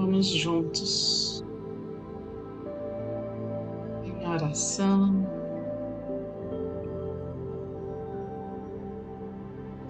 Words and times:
Vamos 0.00 0.28
juntos. 0.28 1.44
Em 4.04 4.28
oração, 4.28 5.26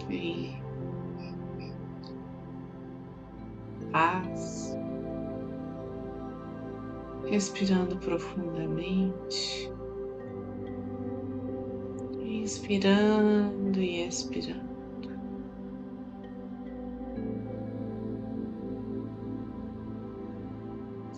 em 0.09 0.59
paz, 3.93 4.75
respirando 7.27 7.99
profundamente, 7.99 9.71
inspirando 12.25 13.79
e 13.79 14.07
expirando. 14.09 14.68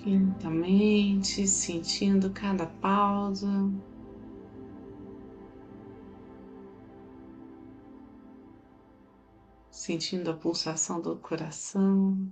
Lentamente, 0.04 1.46
sentindo 1.46 2.30
cada 2.32 2.66
pausa. 2.66 3.48
Sentindo 9.70 10.30
a 10.30 10.34
pulsação 10.34 11.00
do 11.00 11.16
coração. 11.16 12.30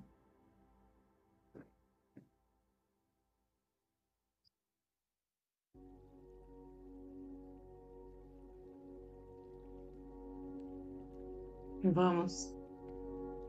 Vamos 11.82 12.52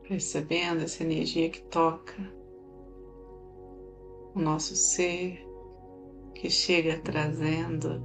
percebendo 0.08 0.82
essa 0.82 1.02
energia 1.02 1.50
que 1.50 1.60
toca 1.62 2.39
o 4.34 4.40
nosso 4.40 4.76
ser 4.76 5.46
que 6.34 6.48
chega 6.48 6.98
trazendo 7.00 8.02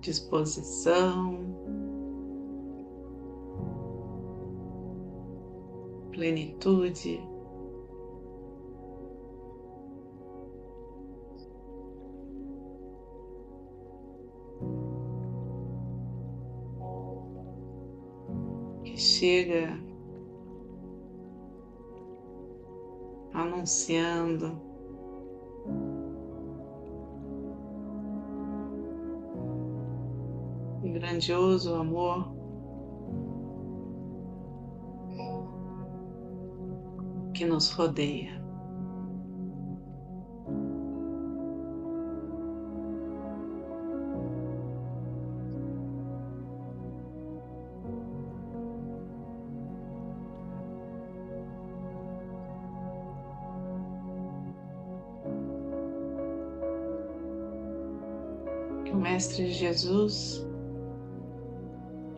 disposição, 0.00 1.38
plenitude. 6.10 7.20
Que 18.84 18.96
chega 18.96 19.91
anunciando 23.42 24.60
o 30.82 30.92
grandioso 30.92 31.74
amor 31.74 32.32
que 37.34 37.44
nos 37.44 37.70
rodeia. 37.72 38.41
Mestre 59.22 59.52
Jesus, 59.52 60.44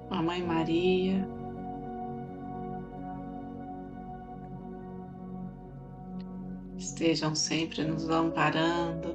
a 0.09 0.23
Mãe 0.23 0.43
Maria, 0.43 1.29
estejam 6.79 7.35
sempre 7.35 7.85
nos 7.85 8.09
amparando 8.09 9.15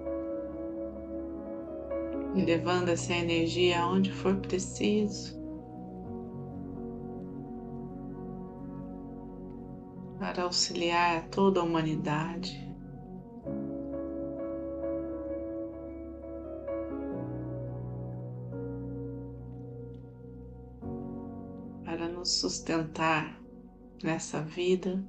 e 2.36 2.46
levando 2.46 2.90
essa 2.90 3.12
energia 3.12 3.82
aonde 3.82 4.12
for 4.12 4.36
preciso. 4.36 5.36
Para 10.20 10.44
auxiliar 10.44 11.28
toda 11.30 11.60
a 11.60 11.64
humanidade. 11.64 12.69
Sustentar 22.50 23.40
nessa 24.04 24.42
vida. 24.42 25.04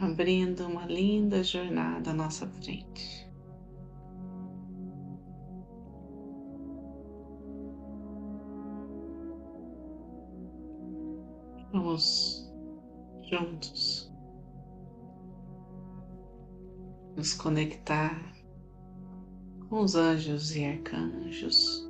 Abrindo 0.00 0.66
uma 0.66 0.86
linda 0.86 1.44
jornada 1.44 2.10
à 2.10 2.14
nossa 2.14 2.46
frente. 2.48 3.28
Vamos 11.72 12.50
juntos 13.30 13.97
nos 17.18 17.34
conectar 17.34 18.16
com 19.68 19.80
os 19.80 19.96
anjos 19.96 20.54
e 20.54 20.64
arcanjos. 20.64 21.84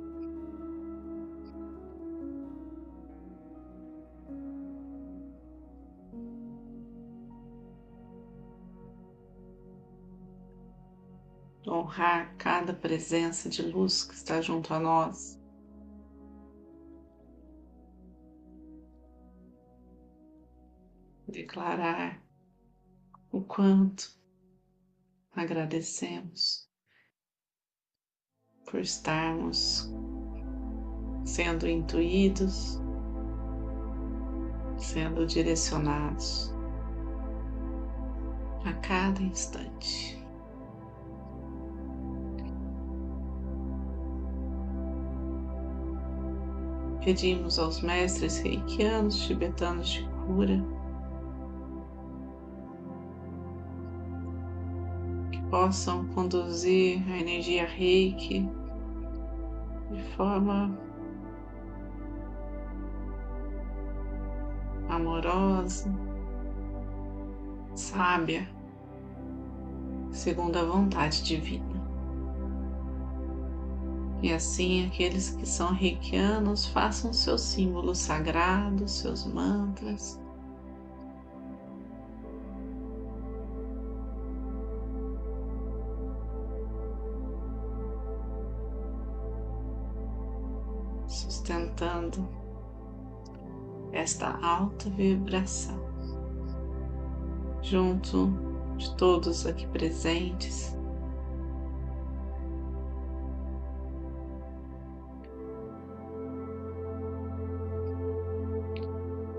Honrar 11.67 12.35
cada 12.37 12.73
presença 12.73 13.47
de 13.49 13.61
luz 13.61 14.03
que 14.03 14.15
está 14.15 14.41
junto 14.41 14.73
a 14.73 14.79
nós. 14.79 15.39
Declarar 21.27 22.19
o 23.31 23.41
quanto 23.41 24.18
agradecemos 25.39 26.69
por 28.65 28.81
estarmos 28.81 29.89
sendo 31.23 31.67
intuídos, 31.67 32.79
sendo 34.77 35.25
direcionados 35.25 36.53
a 38.65 38.73
cada 38.81 39.21
instante. 39.21 40.17
Pedimos 47.03 47.57
aos 47.57 47.81
mestres 47.81 48.43
reikianos 48.43 49.25
tibetanos 49.25 49.93
de 49.93 50.03
cura 50.25 50.78
possam 55.49 56.07
conduzir 56.09 57.03
a 57.11 57.17
energia 57.17 57.65
reiki 57.65 58.47
de 59.91 60.03
forma 60.15 60.77
amorosa, 64.87 65.91
sábia, 67.75 68.49
segundo 70.11 70.57
a 70.57 70.63
vontade 70.63 71.23
divina. 71.23 71.79
E 74.21 74.33
assim 74.33 74.85
aqueles 74.85 75.29
que 75.29 75.45
são 75.45 75.73
reikianos 75.73 76.65
façam 76.65 77.13
seus 77.13 77.41
símbolos 77.41 77.99
sagrados, 77.99 78.91
seus 78.91 79.25
mantras, 79.25 80.19
esta 93.91 94.39
alta 94.41 94.89
vibração 94.89 95.89
junto 97.61 98.31
de 98.77 98.95
todos 98.95 99.45
aqui 99.45 99.67
presentes. 99.67 100.75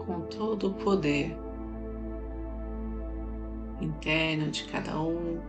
Com 0.07 0.21
todo 0.23 0.69
o 0.69 0.75
poder 0.75 1.37
interno 3.81 4.51
de 4.51 4.65
cada 4.65 5.01
um, 5.01 5.41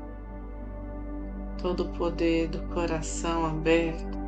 todo 1.61 1.83
o 1.83 1.89
poder 1.89 2.47
do 2.47 2.61
coração 2.73 3.45
aberto. 3.45 4.20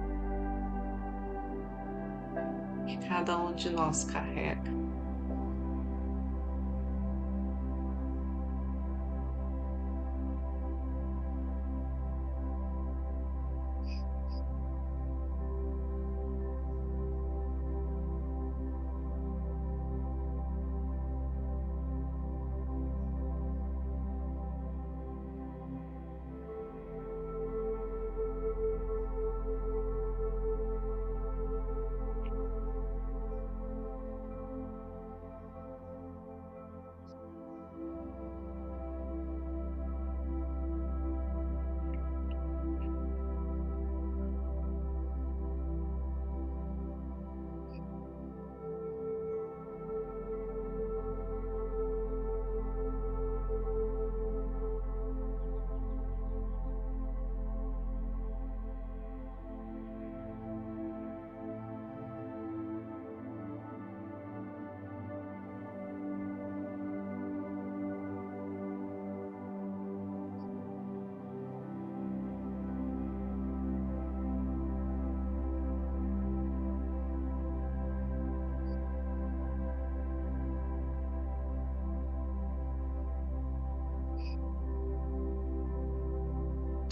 Cada 3.24 3.38
um 3.38 3.54
de 3.54 3.70
nós 3.70 4.04
carrega. 4.04 4.83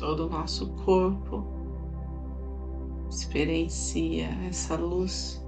Todo 0.02 0.26
o 0.26 0.30
nosso 0.32 0.74
corpo 0.84 1.46
experiencia 3.08 4.30
essa 4.50 4.76
luz 4.76 5.46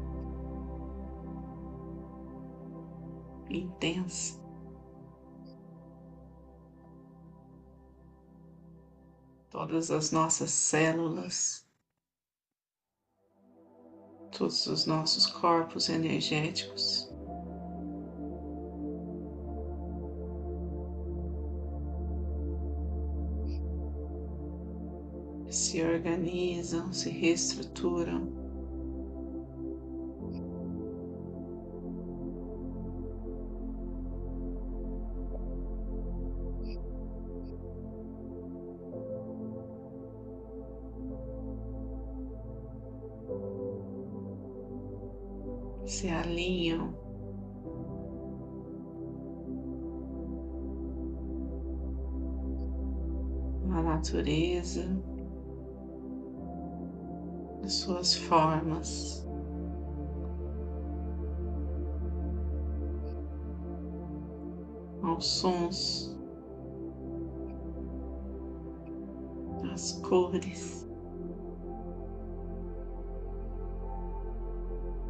intensa. 3.49 4.39
Todas 9.49 9.89
as 9.89 10.11
nossas 10.11 10.51
células, 10.51 11.67
todos 14.31 14.67
os 14.67 14.85
nossos 14.85 15.25
corpos 15.25 15.89
energéticos 15.89 17.12
se 25.53 25.83
organizam, 25.83 26.91
se 26.91 27.11
reestruturam. 27.11 28.27
Se 45.85 46.09
alinham 46.09 46.95
na 53.67 53.83
natureza 53.83 55.12
as 57.63 57.73
suas 57.73 58.13
formas. 58.15 59.25
Aos 65.01 65.25
sons, 65.25 66.17
às 69.71 69.93
cores 70.01 70.83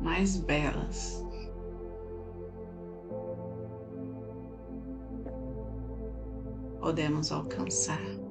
mais 0.04 0.38
belas. 0.38 1.24
Podemos 6.80 7.32
alcançar. 7.32 8.23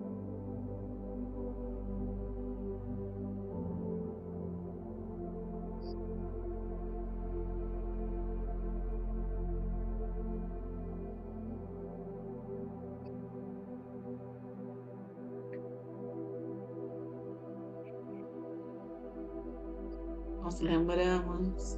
Lembramos 20.63 21.77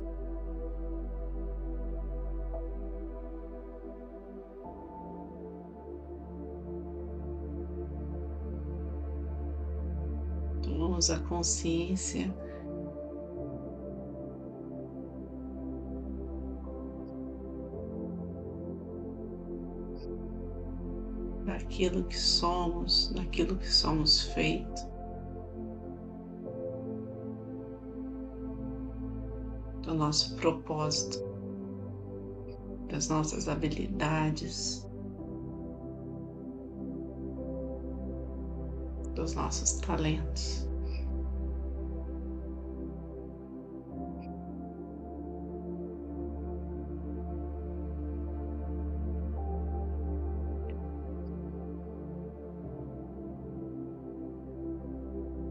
tomamos 10.62 11.10
a 11.10 11.18
consciência 11.20 12.32
daquilo 21.44 22.04
que 22.04 22.18
somos, 22.18 23.12
daquilo 23.14 23.56
que 23.56 23.68
somos 23.68 24.22
feitos. 24.22 24.93
Do 29.94 29.98
nosso 29.98 30.34
propósito, 30.36 31.24
das 32.90 33.08
nossas 33.08 33.48
habilidades, 33.48 34.84
dos 39.14 39.34
nossos 39.34 39.74
talentos. 39.74 40.68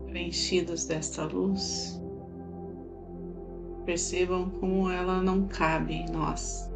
Preenchidos 0.08 0.86
desta 0.86 1.24
luz, 1.24 2.03
Percebam 3.86 4.50
como 4.50 4.90
ela 4.90 5.22
não 5.22 5.46
cabe 5.48 5.94
em 5.94 6.10
nós. 6.10 6.72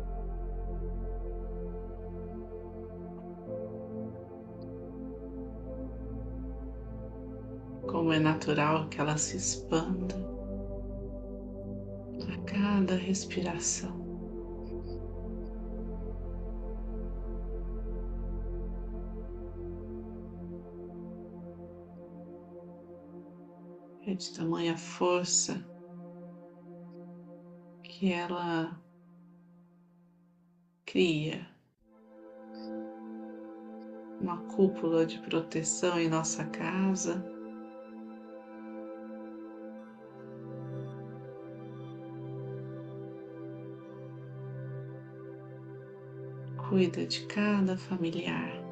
Como 7.89 8.11
é 8.11 8.19
natural 8.19 8.89
que 8.89 8.99
ela 8.99 9.15
se 9.17 9.37
expanda 9.37 10.15
a 12.29 12.37
cada 12.43 12.95
respiração. 12.95 14.05
É 24.05 24.13
de 24.13 24.33
tamanha 24.33 24.77
força 24.77 25.76
que 27.97 28.11
ela 28.11 28.79
cria 30.85 31.47
uma 34.21 34.37
cúpula 34.55 35.03
de 35.03 35.17
proteção 35.19 35.99
em 35.99 36.07
nossa 36.07 36.45
casa. 36.45 37.25
Cuida 46.69 47.03
de 47.03 47.25
cada 47.25 47.75
familiar. 47.75 48.66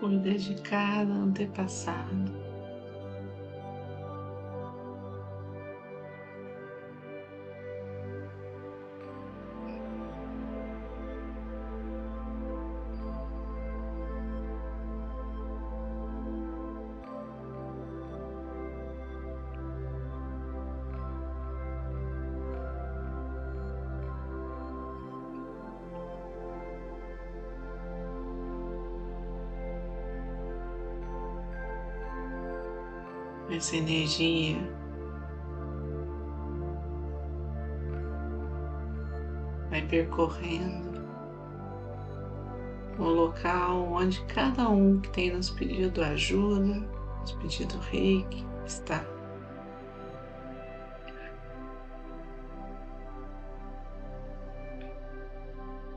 Cuida 0.00 0.32
de 0.32 0.54
cada 0.62 1.14
antepassado. 1.14 2.29
Essa 33.50 33.76
energia. 33.76 34.58
Vai 39.70 39.82
percorrendo 39.86 40.90
o 42.98 43.04
local 43.04 43.92
onde 43.92 44.22
cada 44.26 44.68
um 44.68 45.00
que 45.00 45.08
tem 45.10 45.32
nos 45.32 45.50
pedido 45.50 46.02
ajuda, 46.02 46.86
nos 47.20 47.32
pedido 47.32 47.78
reiki, 47.78 48.46
está. 48.66 49.04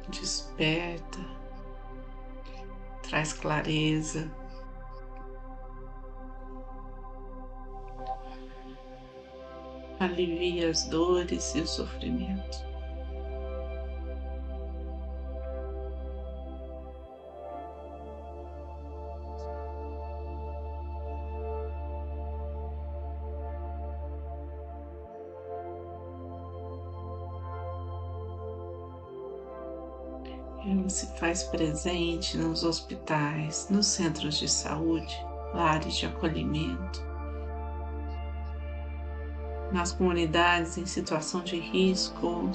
Desperta, 0.09 1.19
traz 3.01 3.33
clareza. 3.33 4.31
Alivia 10.03 10.69
as 10.69 10.85
dores 10.85 11.55
e 11.55 11.61
o 11.61 11.67
sofrimento. 11.67 12.73
Ela 30.65 30.89
se 30.89 31.07
faz 31.17 31.43
presente 31.43 32.37
nos 32.37 32.63
hospitais, 32.63 33.67
nos 33.69 33.85
centros 33.85 34.39
de 34.39 34.47
saúde, 34.47 35.13
lares 35.53 35.95
de 35.95 36.05
acolhimento, 36.05 37.12
nas 39.73 39.91
comunidades 39.91 40.77
em 40.77 40.85
situação 40.85 41.43
de 41.43 41.59
risco, 41.59 42.51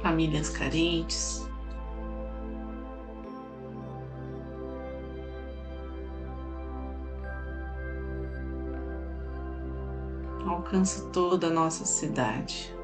famílias 0.00 0.48
carentes. 0.48 1.46
Alcança 10.46 11.08
toda 11.10 11.48
a 11.48 11.50
nossa 11.50 11.84
cidade. 11.84 12.74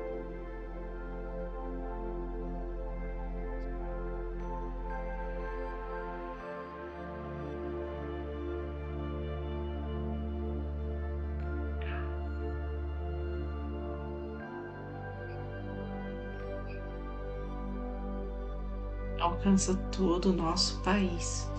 Alcança 19.20 19.74
todo 19.90 20.30
o 20.30 20.32
nosso 20.32 20.80
país. 20.82 21.50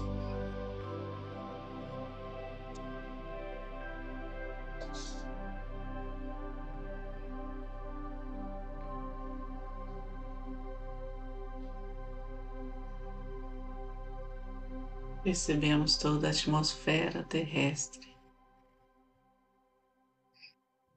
Percebemos 15.24 15.98
toda 15.98 16.28
a 16.28 16.32
atmosfera 16.32 17.24
terrestre 17.24 18.10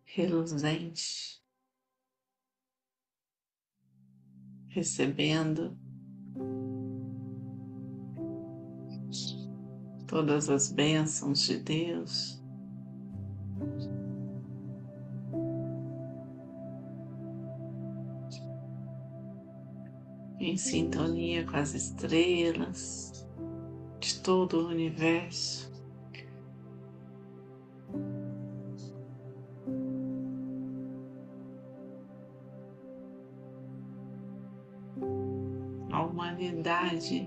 reluzente, 0.04 1.42
recebendo 4.69 5.78
todas 10.12 10.50
as 10.50 10.71
bênçãos 10.71 11.40
de 11.40 11.57
Deus. 11.57 12.38
Em 20.38 20.54
sintonia 20.59 21.47
com 21.47 21.57
as 21.57 21.73
estrelas 21.73 23.26
de 24.00 24.21
todo 24.21 24.59
o 24.59 24.69
universo. 24.69 25.73
A 35.90 36.02
humanidade 36.04 37.26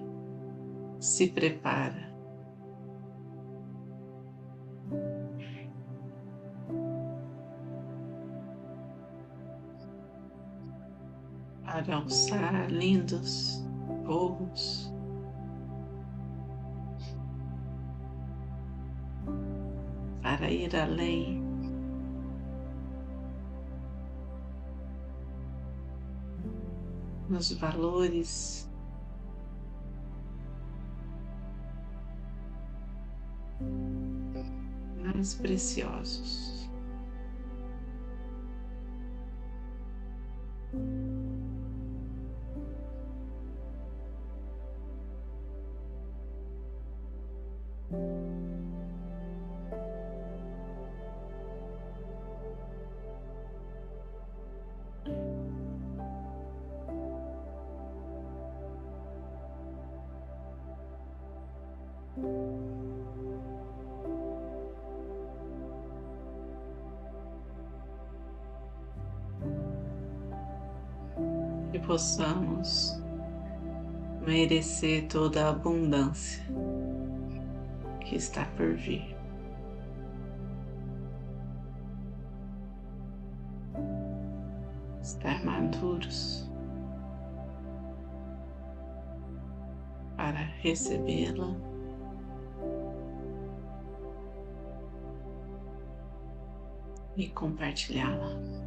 se 1.00 1.28
prepara. 1.30 2.05
Para 11.86 11.98
alçar 11.98 12.72
lindos 12.72 13.64
voos. 14.06 14.92
Para 20.22 20.50
ir 20.50 20.76
além. 20.76 21.46
Nos 27.30 27.52
valores 27.54 28.70
mais 35.04 35.36
preciosos. 35.36 36.55
Que 71.76 71.80
possamos 71.86 72.98
merecer 74.26 75.10
toda 75.10 75.46
a 75.46 75.50
abundância 75.50 76.42
que 78.00 78.16
está 78.16 78.46
por 78.56 78.76
vir. 78.76 79.14
Estar 85.02 85.44
maduros 85.44 86.50
para 90.16 90.46
recebê-la. 90.62 91.54
E 97.18 97.28
compartilhá-la. 97.30 98.65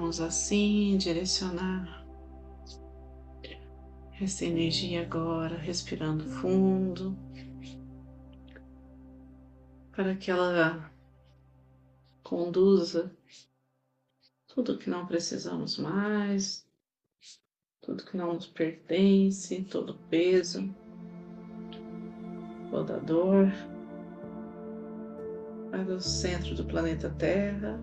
Vamos 0.00 0.18
assim 0.18 0.96
direcionar 0.96 2.06
essa 4.18 4.46
energia 4.46 5.02
agora, 5.02 5.58
respirando 5.58 6.24
fundo, 6.24 7.14
para 9.94 10.16
que 10.16 10.30
ela 10.30 10.90
conduza 12.22 13.14
tudo 14.48 14.78
que 14.78 14.88
não 14.88 15.04
precisamos 15.04 15.76
mais, 15.76 16.66
tudo 17.82 18.02
que 18.02 18.16
não 18.16 18.32
nos 18.32 18.46
pertence, 18.46 19.62
todo 19.64 19.98
peso, 20.08 20.74
toda 22.70 22.98
dor, 22.98 23.52
para 25.70 25.94
o 25.94 26.00
centro 26.00 26.54
do 26.54 26.64
planeta 26.64 27.10
Terra 27.10 27.78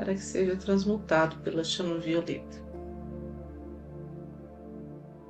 para 0.00 0.14
que 0.14 0.20
seja 0.20 0.56
transmutado 0.56 1.36
pela 1.42 1.62
chama 1.62 1.98
violeta. 1.98 2.58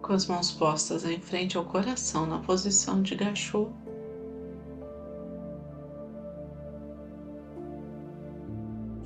Com 0.01 0.13
as 0.13 0.29
mãos 0.29 0.53
postas 0.53 1.05
em 1.05 1.21
frente 1.21 1.57
ao 1.57 1.65
coração 1.65 2.25
na 2.25 2.39
posição 2.39 3.03
de 3.03 3.17
gachô, 3.17 3.73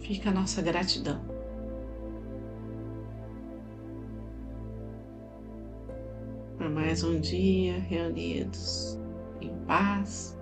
fica 0.00 0.28
a 0.28 0.34
nossa 0.34 0.60
gratidão. 0.60 1.18
Por 6.58 6.68
mais 6.68 7.02
um 7.02 7.18
dia 7.18 7.78
reunidos 7.78 8.98
em 9.40 9.56
paz, 9.64 10.38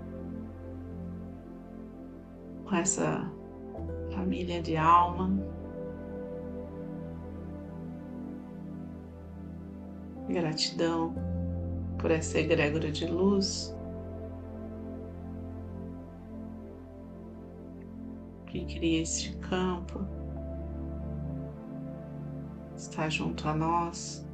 com 2.64 2.74
essa 2.74 3.30
família 4.22 4.62
de 4.62 4.76
alma. 4.76 5.36
Gratidão 10.28 11.12
por 11.98 12.12
essa 12.12 12.38
egrégora 12.38 12.92
de 12.92 13.04
luz 13.06 13.76
que 18.46 18.64
cria 18.64 19.02
este 19.02 19.36
campo, 19.38 20.06
está 22.76 23.08
junto 23.08 23.48
a 23.48 23.54
nós. 23.54 24.24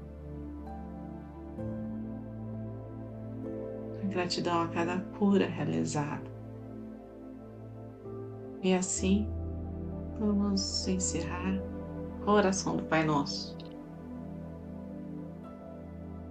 Gratidão 4.10 4.62
a 4.62 4.68
cada 4.68 5.00
cura 5.18 5.46
realizada. 5.46 6.28
E 8.62 8.74
assim 8.74 9.37
Vamos 10.20 10.88
encerrar 10.88 11.62
a 12.26 12.32
oração 12.32 12.76
do 12.76 12.82
Pai 12.82 13.04
Nosso. 13.04 13.56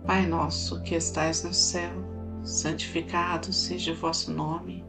Pai 0.06 0.26
nosso 0.26 0.82
que 0.82 0.94
estais 0.94 1.46
no 1.46 1.54
céu, 1.54 1.94
santificado 2.44 3.54
seja 3.54 3.94
o 3.94 3.96
vosso 3.96 4.34
nome. 4.34 4.84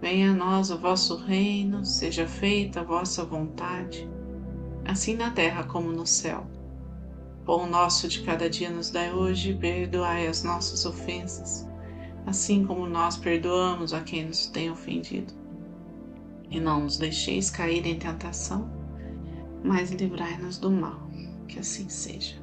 Venha 0.00 0.32
a 0.32 0.34
nós 0.34 0.68
o 0.72 0.78
vosso 0.78 1.14
reino, 1.14 1.84
seja 1.84 2.26
feita 2.26 2.80
a 2.80 2.84
vossa 2.84 3.24
vontade, 3.24 4.10
assim 4.84 5.14
na 5.14 5.30
terra 5.30 5.62
como 5.62 5.92
no 5.92 6.06
céu. 6.06 6.44
Pão 7.44 7.68
nosso 7.68 8.08
de 8.08 8.22
cada 8.22 8.50
dia 8.50 8.68
nos 8.68 8.90
dai 8.90 9.12
hoje, 9.12 9.54
perdoai 9.54 10.26
as 10.26 10.42
nossas 10.42 10.84
ofensas, 10.84 11.68
assim 12.26 12.66
como 12.66 12.88
nós 12.88 13.16
perdoamos 13.16 13.94
a 13.94 14.00
quem 14.00 14.26
nos 14.26 14.46
tem 14.46 14.72
ofendido 14.72 15.37
e 16.50 16.60
não 16.60 16.82
nos 16.82 16.96
deixeis 16.96 17.50
cair 17.50 17.86
em 17.86 17.98
tentação, 17.98 18.70
mas 19.62 19.90
livrai-nos 19.90 20.58
do 20.58 20.70
mal. 20.70 21.08
Que 21.46 21.58
assim 21.58 21.88
seja. 21.88 22.36